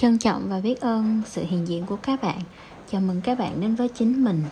[0.00, 2.38] trân trọng và biết ơn sự hiện diện của các bạn.
[2.92, 4.42] Chào mừng các bạn đến với chính mình.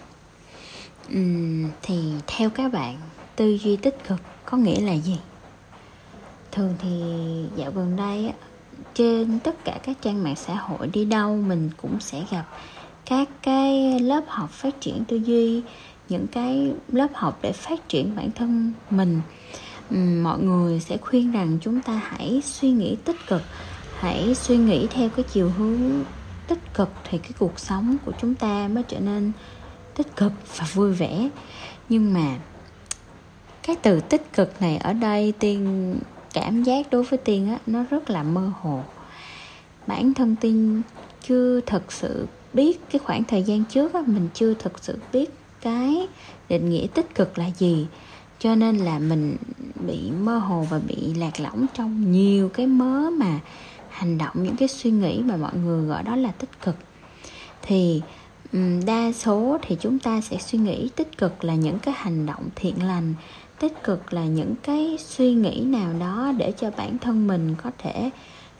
[1.12, 2.96] Uhm, thì theo các bạn
[3.36, 5.18] tư duy tích cực có nghĩa là gì?
[6.52, 7.02] Thường thì
[7.56, 8.32] dạo gần đây
[8.94, 12.44] trên tất cả các trang mạng xã hội đi đâu mình cũng sẽ gặp
[13.06, 15.62] các cái lớp học phát triển tư duy
[16.08, 19.20] những cái lớp học để phát triển bản thân mình.
[20.22, 23.42] Mọi người sẽ khuyên rằng chúng ta hãy suy nghĩ tích cực
[24.00, 26.04] hãy suy nghĩ theo cái chiều hướng
[26.46, 29.32] tích cực thì cái cuộc sống của chúng ta mới trở nên
[29.94, 31.28] tích cực và vui vẻ.
[31.88, 32.38] Nhưng mà
[33.62, 35.94] cái từ tích cực này ở đây tiên
[36.32, 38.82] cảm giác đối với tiên á, nó rất là mơ hồ.
[39.86, 40.82] Bản thân tiên
[41.28, 45.30] chưa thật sự biết cái khoảng thời gian trước á, mình chưa thật sự biết
[45.60, 46.08] cái
[46.48, 47.86] định nghĩa tích cực là gì.
[48.38, 49.36] Cho nên là mình
[49.86, 53.40] bị mơ hồ và bị lạc lõng trong nhiều cái mớ mà
[53.98, 56.76] hành động những cái suy nghĩ mà mọi người gọi đó là tích cực.
[57.62, 58.02] Thì
[58.86, 62.48] đa số thì chúng ta sẽ suy nghĩ tích cực là những cái hành động
[62.54, 63.14] thiện lành
[63.58, 67.70] tích cực là những cái suy nghĩ nào đó để cho bản thân mình có
[67.78, 68.10] thể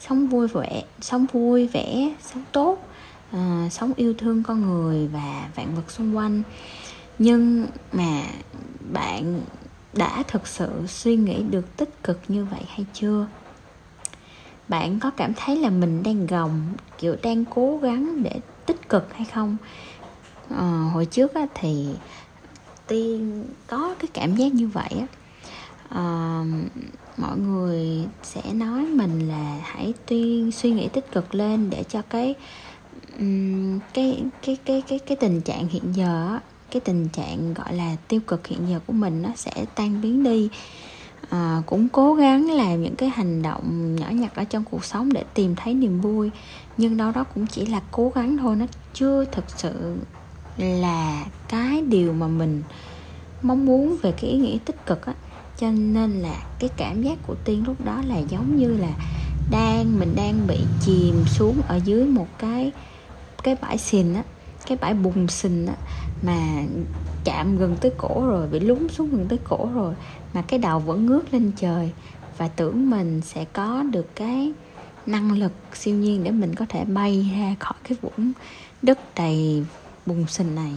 [0.00, 2.89] sống vui vẻ sống vui vẻ sống tốt
[3.33, 6.42] à, sống yêu thương con người và vạn vật xung quanh.
[7.19, 8.23] Nhưng mà
[8.92, 9.41] bạn
[9.92, 13.27] đã thực sự suy nghĩ được tích cực như vậy hay chưa?
[14.69, 16.62] Bạn có cảm thấy là mình đang gồng
[16.98, 19.56] kiểu đang cố gắng để tích cực hay không?
[20.50, 21.86] À, hồi trước á, thì
[22.86, 25.06] tiên có cái cảm giác như vậy á.
[25.89, 26.44] À,
[27.16, 32.02] mọi người sẽ nói mình là hãy tuyên suy nghĩ tích cực lên để cho
[32.02, 32.34] cái
[33.94, 36.39] cái cái cái cái cái tình trạng hiện giờ
[36.70, 40.22] cái tình trạng gọi là tiêu cực hiện giờ của mình nó sẽ tan biến
[40.22, 40.48] đi
[41.30, 45.12] à, cũng cố gắng làm những cái hành động nhỏ nhặt ở trong cuộc sống
[45.12, 46.30] để tìm thấy niềm vui.
[46.77, 48.56] Nhưng đâu đó cũng chỉ là cố gắng thôi.
[48.56, 49.96] Nó chưa thực sự
[50.58, 52.62] là cái điều mà mình
[53.42, 55.14] mong muốn về cái ý nghĩa tích cực á.
[55.58, 58.90] Cho nên là cái cảm giác của tiên lúc đó là giống như là
[59.51, 62.73] đang mình đang bị chìm xuống ở dưới một cái
[63.42, 64.23] cái bãi xình á
[64.67, 65.74] cái bãi bùn xình á.
[66.23, 66.62] Mà
[67.28, 69.94] chạm gần tới cổ rồi bị lún xuống gần tới cổ rồi
[70.34, 71.90] mà cái đầu vẫn ngước lên trời
[72.39, 74.52] và tưởng mình sẽ có được cái
[75.06, 78.33] năng lực siêu nhiên để mình có thể bay ra khỏi cái vũng
[78.83, 79.64] đất đầy
[80.06, 80.72] bùn sình này.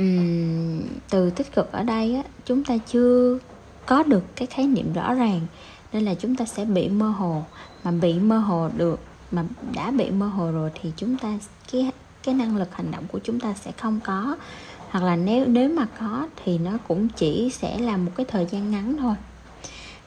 [0.00, 3.38] Uhm, từ tích cực ở đây á, chúng ta chưa
[3.86, 5.40] có được cái khái niệm rõ ràng
[5.92, 7.44] nên là chúng ta sẽ bị mơ hồ.
[7.84, 9.00] Mà bị mơ hồ được
[9.30, 9.44] mà
[9.74, 11.38] đã bị mơ hồ rồi thì chúng ta
[11.72, 11.90] cái
[12.22, 14.36] cái năng lực hành động của chúng ta sẽ không có.
[14.90, 18.46] Hoặc là nếu nếu mà có thì nó cũng chỉ sẽ là một cái thời
[18.46, 19.14] gian ngắn thôi.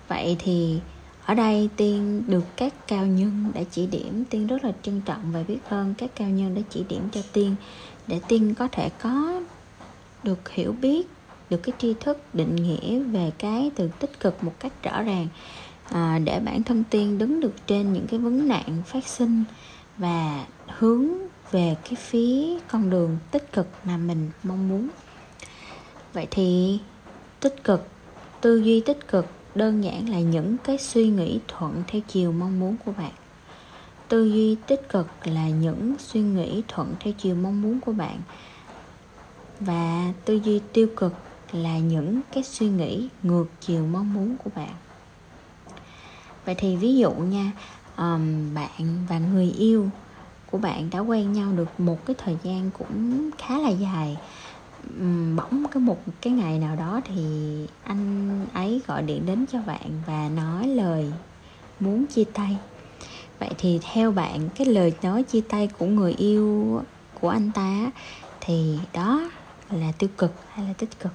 [0.08, 0.80] Vậy thì
[1.26, 4.24] ở đây tiên được các cao nhân đã chỉ điểm.
[4.30, 7.22] Tiên rất là trân trọng và biết ơn các cao nhân đã chỉ điểm cho
[7.34, 7.56] tiên
[8.08, 9.42] để tiên có thể có
[10.24, 11.08] được hiểu biết
[11.50, 15.28] được cái tri thức định nghĩa về cái từ tích cực một cách rõ ràng
[15.90, 19.44] à, để bản thân tiên đứng được trên những cái vấn nạn phát sinh
[19.98, 21.08] và hướng
[21.54, 24.90] về cái phía con đường tích cực mà mình mong muốn.
[26.14, 26.80] Vậy thì
[27.40, 27.88] tích cực
[28.42, 29.26] tư duy tích cực
[29.56, 33.12] đơn giản là những cái suy nghĩ thuận theo chiều mong muốn của bạn.
[34.08, 38.22] Tư duy tích cực là những suy nghĩ thuận theo chiều mong muốn của bạn.
[39.60, 41.14] Và tư duy tiêu cực
[41.52, 44.74] là những cái suy nghĩ ngược chiều mong muốn của bạn.
[46.46, 47.52] Vậy thì ví dụ nha
[47.98, 49.90] um, bạn và người yêu
[50.54, 54.18] của bạn đã quen nhau được một cái thời gian cũng khá là dài.
[55.36, 57.24] Bỗng cái một cái ngày nào đó thì
[57.84, 61.12] anh ấy gọi điện đến cho bạn và nói lời
[61.80, 62.58] muốn chia tay.
[63.40, 66.82] Vậy thì theo bạn, cái lời nói chia tay của người yêu
[67.22, 67.92] của anh ta
[68.42, 69.30] thì đó
[69.70, 71.12] là tiêu cực hay là tích cực?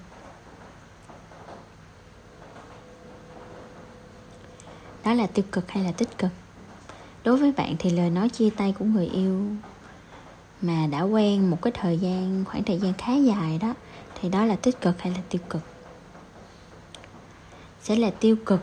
[5.05, 6.31] Đó là tiêu cực hay là tích cực?
[7.25, 9.47] Đối với bạn thì lời nói chia tay của người yêu
[10.63, 13.75] mà đã quen một cái thời gian, khoảng thời gian khá dài đó,
[14.21, 15.63] thì đó là tích cực hay là tiêu cực?
[17.83, 18.61] Sẽ là tiêu cực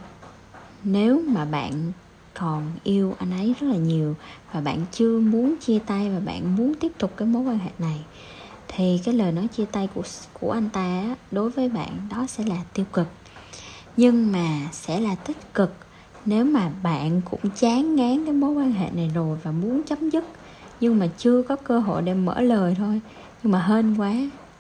[0.83, 1.91] nếu mà bạn
[2.33, 4.15] còn yêu anh ấy rất là nhiều
[4.53, 7.71] và bạn chưa muốn chia tay và bạn muốn tiếp tục cái mối quan hệ
[7.79, 7.99] này,
[8.67, 10.03] thì cái lời nói chia tay của
[10.33, 13.07] của anh ta đối với bạn đó sẽ là tiêu cực.
[13.97, 15.75] Nhưng mà sẽ là tích cực
[16.25, 20.09] nếu mà bạn cũng chán ngán cái mối quan hệ này rồi và muốn chấm
[20.09, 20.23] dứt
[20.79, 23.01] nhưng mà chưa có cơ hội để mở lời thôi
[23.43, 24.13] nhưng mà hên quá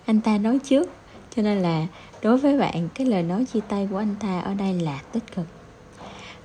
[0.05, 0.89] anh ta nói trước.
[1.35, 1.87] Cho nên là
[2.21, 5.35] đối với bạn cái lời nói chia tay của anh ta ở đây là tích
[5.35, 5.45] cực.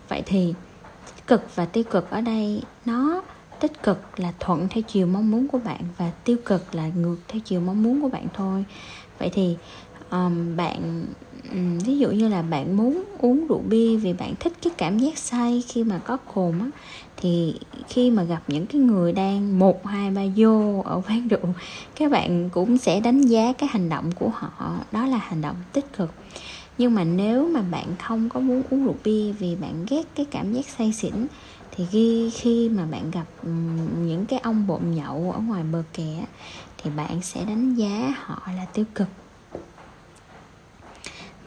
[0.09, 0.55] Vậy thì
[1.17, 3.23] tích cực và tiêu cực ở đây nó
[3.61, 7.17] tích cực là thuận theo chiều mong muốn của bạn và tiêu cực là ngược
[7.29, 8.65] theo chiều mong muốn của bạn thôi.
[9.19, 9.57] Vậy thì
[10.11, 11.07] um, bạn
[11.53, 14.99] um, ví dụ như là bạn muốn uống rượu bia vì bạn thích cái cảm
[14.99, 16.67] giác say khi mà có cồn á
[17.17, 17.55] thì
[17.89, 21.55] khi mà gặp những cái người đang một hai ba vô ở quán rượu
[21.97, 24.75] các bạn cũng sẽ đánh giá cái hành động của họ.
[24.93, 26.11] Đó là hành động tích cực.
[26.79, 30.27] Nhưng mà nếu mà bạn không có muốn uống rượu bia vì bạn ghét cái
[30.31, 31.27] cảm giác say xỉn
[31.71, 33.51] thì khi khi mà bạn gặp ừ,
[34.07, 36.25] những cái ông bộn nhậu ở ngoài bờ kè
[36.79, 39.09] thì bạn sẽ đánh giá họ là tiêu cực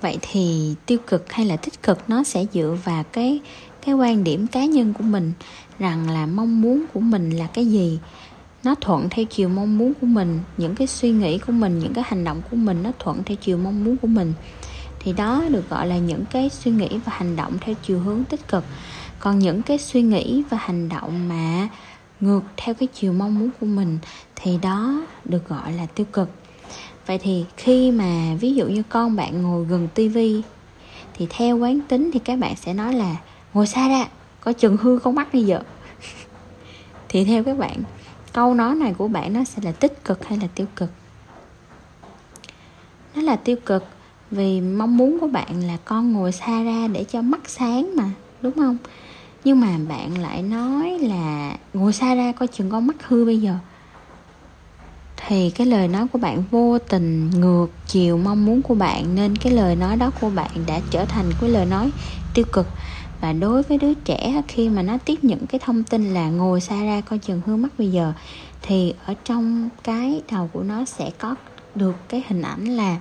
[0.03, 3.39] vậy thì tiêu cực hay là tích cực nó sẽ dựa vào cái
[3.85, 5.31] cái quan điểm cá nhân của mình,
[5.79, 8.00] rằng là mong muốn của mình là cái gì.
[8.63, 11.94] Nó thuận theo chiều mong muốn của mình, những cái suy nghĩ của mình, những
[11.94, 14.33] cái hành động của mình nó thuận theo chiều mong muốn của mình.
[15.00, 18.23] Thì đó được gọi là những cái suy nghĩ và hành động theo chiều hướng
[18.23, 18.63] tích cực.
[19.19, 21.67] Còn những cái suy nghĩ và hành động mà
[22.19, 24.00] ngược theo cái chiều mong muốn của mình
[24.35, 26.29] thì đó được gọi là tiêu cực
[27.07, 30.41] vậy thì khi mà ví dụ như con bạn ngồi gần tivi,
[31.13, 33.15] thì theo quán tính thì các bạn sẽ nói là,
[33.53, 34.07] ngồi xa ra
[34.41, 35.59] có chừng hư con mắt bây giờ.
[37.09, 37.77] Thì theo các bạn,
[38.33, 40.89] câu nói này của bạn nó sẽ là tích cực hay là tiêu cực?
[43.15, 43.85] Nó là tiêu cực
[44.31, 48.11] vì mong muốn của bạn là con ngồi xa ra để cho mắt sáng mà,
[48.41, 48.77] đúng không?
[49.44, 53.38] Nhưng mà bạn lại nói là, ngồi xa ra coi chừng con mắt hư bây
[53.38, 53.55] giờ
[55.28, 59.36] thì cái lời nói của bạn vô tình ngược chiều mong muốn của bạn, nên
[59.36, 61.92] cái lời nói đó của bạn đã trở thành cái lời nói
[62.34, 62.68] tiêu cực.
[63.22, 66.62] Và đối với đứa trẻ, khi mà nó tiếp nhận cái thông tin là ngồi
[66.62, 68.14] xa ra coi chừng hư mắt bây giờ,
[68.62, 71.36] thì ở trong cái đầu của nó sẽ có
[71.75, 72.98] được cái hình ảnh là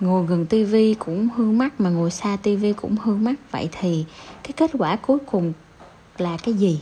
[0.00, 3.34] ngồi gần tivi cũng hư mắt mà ngồi xa tivi cũng hư mắt.
[3.50, 4.04] Vậy thì
[4.42, 5.52] cái kết quả cuối cùng
[6.18, 6.80] là cái gì?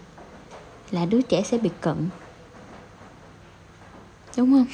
[0.90, 1.96] Là đứa trẻ sẽ bị cận
[4.36, 4.66] đúng không?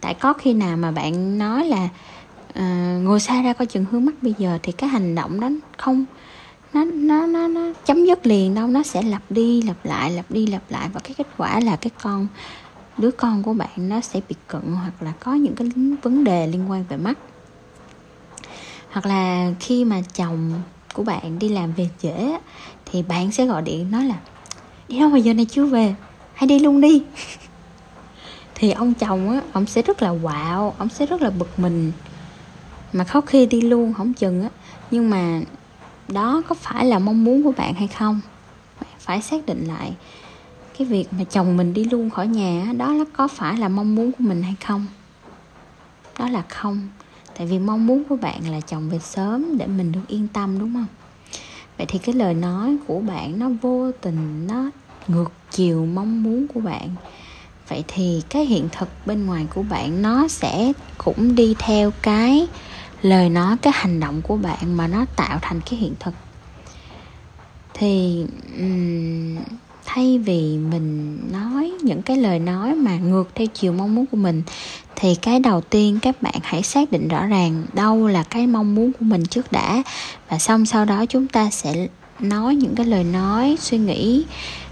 [0.00, 1.88] Tại có khi nào mà bạn nói là
[2.54, 2.62] ờ,
[2.96, 5.50] uh, ngồi xa ra coi chừng hướng mắt bây giờ thì cái hành động đó
[5.78, 6.04] không
[6.72, 10.30] nó nó nó nó chấm dứt liền đâu nó sẽ lặp đi lặp lại lặp
[10.30, 12.26] đi lặp lại và cái kết quả là cái con
[13.00, 15.68] đứa con của bạn nó sẽ bị cận hoặc là có những cái
[16.02, 17.18] vấn đề liên quan về mắt.
[18.90, 20.62] Hoặc là khi mà chồng
[20.94, 22.38] của bạn đi làm về trễ
[22.86, 24.14] thì bạn sẽ gọi điện nói là
[24.88, 25.94] đi đâu mà giờ này chưa về?
[26.34, 27.02] Hay đi luôn đi.
[28.60, 31.92] thì ông chồng á, ông sẽ rất là quạo, ông sẽ rất là bực mình.
[32.92, 34.48] Mà khó khi đi luôn không chừng á.
[34.90, 35.40] Nhưng mà
[36.08, 38.20] đó có phải là mong muốn của bạn hay không?
[38.98, 39.92] Phải xác định lại.
[40.78, 43.94] Cái việc mà chồng mình đi luôn khỏi nhà đó là có phải là mong
[43.94, 44.86] muốn của mình hay không?
[46.18, 46.88] Đó là không.
[47.36, 50.58] Tại vì mong muốn của bạn là chồng về sớm để mình được yên tâm,
[50.58, 50.86] đúng không?
[51.78, 54.70] Vậy thì cái lời nói của bạn nó vô tình, nó
[55.08, 56.88] ngược chiều mong muốn của bạn
[57.70, 62.46] vậy thì cái hiện thực bên ngoài của bạn nó sẽ cũng đi theo cái
[63.02, 66.14] lời nói cái hành động của bạn mà nó tạo thành cái hiện thực.
[67.74, 68.24] Thì
[68.58, 69.36] um,
[69.84, 74.16] thay vì mình nói những cái lời nói mà ngược theo chiều mong muốn của
[74.16, 74.42] mình
[74.96, 78.74] thì cái đầu tiên các bạn hãy xác định rõ ràng đâu là cái mong
[78.74, 79.82] muốn của mình trước đã.
[80.28, 81.86] Và xong sau đó chúng ta sẽ
[82.20, 84.24] nói những cái lời nói suy nghĩ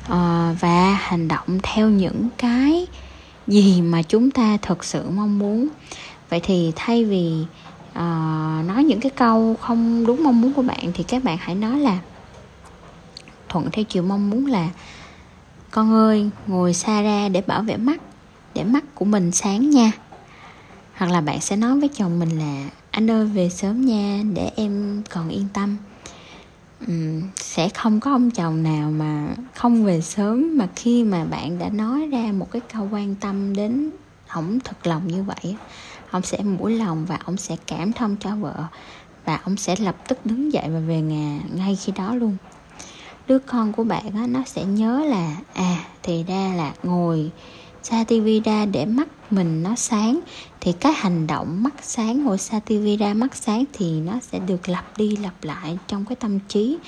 [0.08, 2.86] uh, và hành động theo những cái
[3.46, 5.68] gì mà chúng ta thực sự mong muốn.
[6.30, 7.44] Vậy thì thay vì
[7.90, 7.96] uh,
[8.66, 11.78] nói những cái câu không đúng mong muốn của bạn thì các bạn hãy nói
[11.80, 11.98] là
[13.48, 14.68] thuận theo chiều mong muốn là
[15.70, 18.00] con ơi ngồi xa ra để bảo vệ mắt
[18.54, 19.92] để mắt của mình sáng nha.
[20.96, 24.50] Hoặc là bạn sẽ nói với chồng mình là anh ơi về sớm nha để
[24.56, 25.76] em còn yên tâm
[26.86, 31.58] um, sẽ không có ông chồng nào mà không về sớm mà khi mà bạn
[31.58, 33.90] đã nói ra một cái câu quan tâm đến
[34.28, 35.56] ổng thật lòng như vậy
[36.10, 38.64] ông sẽ mũi lòng và ông sẽ cảm thông cho vợ
[39.24, 42.36] và ông sẽ lập tức đứng dậy và về nhà ngay khi đó luôn.
[43.26, 47.30] Đứa con của bạn đó, nó sẽ nhớ là à thì ra là ngồi
[47.90, 50.20] Sativida để mắt mình nó sáng.
[50.60, 54.98] Thì cái hành động mắt sáng ngồi Sativida mắt sáng thì nó sẽ được lặp
[54.98, 56.78] đi lặp lại trong cái tâm trí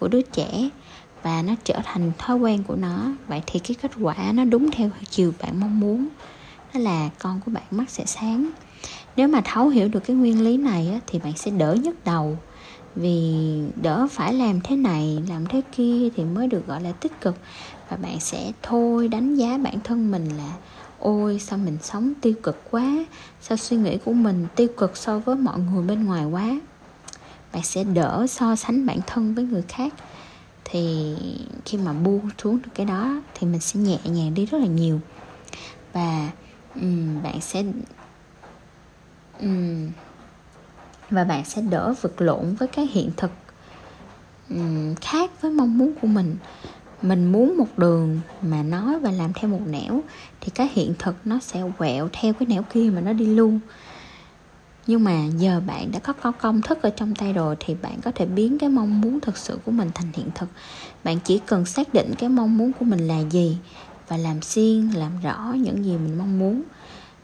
[0.00, 0.68] của đứa trẻ.
[1.22, 3.12] Và nó trở thành thói quen của nó.
[3.28, 6.08] Vậy thì cái kết quả nó đúng theo chiều bạn mong muốn.
[6.74, 8.50] Đó là con của bạn mắt sẽ sáng.
[9.16, 12.04] Nếu mà thấu hiểu được cái nguyên lý này á, thì bạn sẽ đỡ nhức
[12.04, 12.38] đầu.
[12.94, 13.34] Vì
[13.82, 17.34] đỡ phải làm thế này làm thế kia thì mới được gọi là tích cực
[17.90, 20.52] và bạn sẽ thôi đánh giá bản thân mình là
[20.98, 23.04] ôi sao mình sống tiêu cực quá
[23.40, 26.60] sao suy nghĩ của mình tiêu cực so với mọi người bên ngoài quá?
[27.52, 29.94] Bạn sẽ đỡ so sánh bản thân với người khác.
[30.64, 31.16] Thì
[31.64, 34.66] khi mà buông xuống được cái đó thì mình sẽ nhẹ nhàng đi rất là
[34.66, 35.00] nhiều.
[35.92, 36.30] Và
[36.74, 37.64] um, bạn sẽ
[39.40, 39.90] um,
[41.10, 43.30] và bạn sẽ đỡ vật lộn với cái hiện thực
[44.50, 46.36] um, khác với mong muốn của mình
[47.02, 50.00] mình muốn một đường mà nói và làm theo một nẻo
[50.40, 53.60] thì cái hiện thực nó sẽ quẹo theo cái nẻo kia mà nó đi luôn.
[54.86, 58.00] Nhưng mà giờ bạn đã có, có công thức ở trong tay rồi thì bạn
[58.00, 60.48] có thể biến cái mong muốn thực sự của mình thành hiện thực.
[61.04, 63.58] Bạn chỉ cần xác định cái mong muốn của mình là gì
[64.08, 66.62] và làm xuyên làm rõ những gì mình mong muốn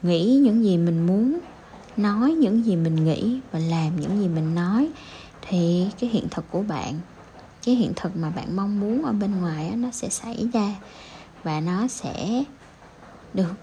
[0.02, 1.38] nghĩ những gì mình muốn
[1.96, 4.88] nói những gì mình nghĩ và làm những gì mình nói
[5.48, 6.94] thì cái hiện thực của bạn
[7.66, 10.74] cái hiện thực mà bạn mong muốn ở bên ngoài nó sẽ xảy ra
[11.44, 12.44] và nó sẽ
[13.34, 13.54] được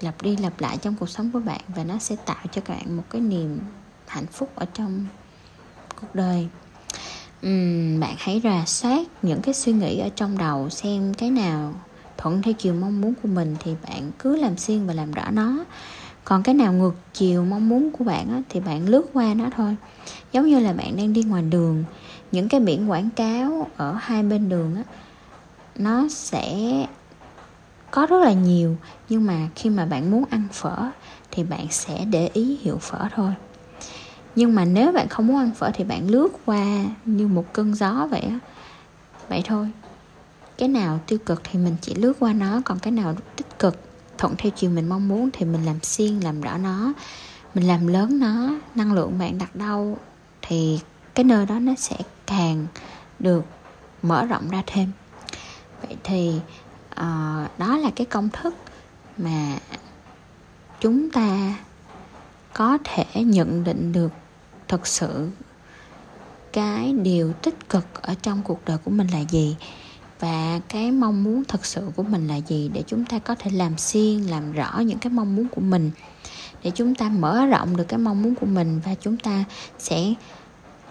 [0.00, 2.76] lặp đi lặp lại trong cuộc sống của bạn và nó sẽ tạo cho các
[2.76, 3.58] bạn một cái niềm
[4.06, 5.06] hạnh phúc ở trong
[6.00, 6.48] cuộc đời.
[7.46, 11.74] Uhm, bạn hãy rà soát những cái suy nghĩ ở trong đầu xem cái nào
[12.18, 15.30] thuận theo chiều mong muốn của mình thì bạn cứ làm xuyên và làm rõ
[15.30, 15.64] nó
[16.32, 19.50] còn cái nào ngược chiều mong muốn của bạn á, thì bạn lướt qua nó
[19.56, 19.76] thôi.
[20.32, 21.84] Giống như là bạn đang đi ngoài đường
[22.32, 24.82] những cái biển quảng cáo ở hai bên đường á
[25.76, 26.46] nó sẽ
[27.90, 28.76] có rất là nhiều.
[29.08, 30.90] Nhưng mà khi mà bạn muốn ăn phở
[31.30, 33.32] thì bạn sẽ để ý hiệu phở thôi.
[34.36, 36.66] Nhưng mà nếu bạn không muốn ăn phở thì bạn lướt qua
[37.04, 38.38] như một cơn gió vậy á
[39.28, 39.70] vậy thôi.
[40.58, 43.91] Cái nào tiêu cực thì mình chỉ lướt qua nó còn cái nào tích cực
[44.22, 46.92] thuận theo chiều mình mong muốn thì mình làm xuyên làm rõ nó.
[47.54, 49.98] Mình làm lớn nó năng lượng bạn đặt đâu
[50.42, 50.80] thì
[51.14, 52.66] cái nơi đó nó sẽ càng
[53.18, 53.44] được
[54.02, 54.90] mở rộng ra thêm.
[55.82, 56.40] Vậy thì
[56.90, 58.54] uh, đó là cái công thức
[59.16, 59.58] mà
[60.80, 61.54] chúng ta
[62.52, 64.12] có thể nhận định được
[64.68, 65.30] thực sự
[66.52, 69.56] cái điều tích cực ở trong cuộc đời của mình là gì
[70.22, 72.70] và cái mong muốn thật sự của mình là gì?
[72.72, 75.90] Để chúng ta có thể làm xuyên làm rõ những cái mong muốn của mình.
[76.62, 79.44] Để chúng ta mở rộng được cái mong muốn của mình và chúng ta
[79.78, 80.14] sẽ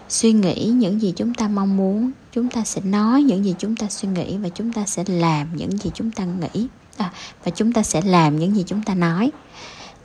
[0.08, 2.10] suy nghĩ những gì chúng ta mong muốn.
[2.32, 5.56] Chúng ta sẽ nói những gì chúng ta suy nghĩ và chúng ta sẽ làm
[5.56, 6.66] những gì chúng ta nghĩ.
[6.96, 7.12] À,
[7.44, 9.32] và chúng ta sẽ làm những gì chúng ta nói.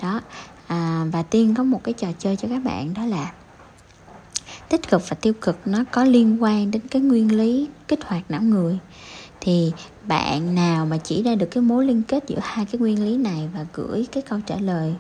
[0.02, 0.22] Đó
[0.68, 3.32] à, và tiên có một cái trò chơi cho các bạn đó là
[4.70, 5.58] tích cực và tiêu cực.
[5.66, 8.80] Nó có liên quan đến cái nguyên lý kích hoạt não người
[9.48, 9.72] thì
[10.08, 13.18] bạn nào mà chỉ ra được cái mối liên kết giữa hai cái nguyên lý
[13.18, 14.96] này và gửi cái câu trả lời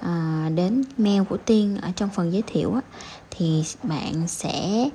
[0.00, 2.80] à, đến mail của tiên ở trong phần giới thiệu á,
[3.30, 4.88] thì bạn sẽ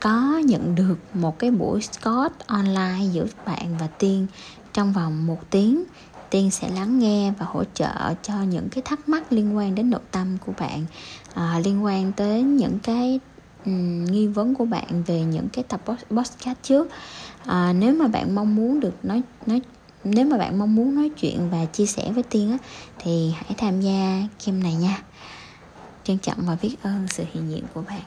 [0.00, 4.26] có nhận được một cái buổi Scott online giữa bạn và Tiên
[4.72, 5.84] trong vòng một tiếng.
[6.30, 9.90] Tiên sẽ lắng nghe và hỗ trợ cho những cái thắc mắc liên quan đến
[9.90, 10.84] nội tâm của bạn
[11.34, 13.20] à, liên quan tới những cái
[13.66, 15.80] um, nghi vấn của bạn về những cái tập
[16.10, 16.88] podcast trước.
[17.46, 19.60] À, nếu mà bạn mong muốn được nói nói
[20.04, 22.58] nếu mà bạn mong muốn nói chuyện và chia sẻ với tiên á
[22.98, 25.02] thì hãy tham gia game này nha.
[26.04, 28.02] Trân trọng và biết ơn sự hiện diện của bạn.